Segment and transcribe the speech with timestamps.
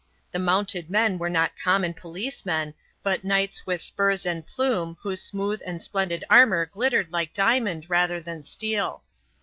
[0.31, 5.61] The mounted men were not common policemen, but knights with spurs and plume whose smooth
[5.63, 9.03] and splendid armour glittered like diamond rather than steel.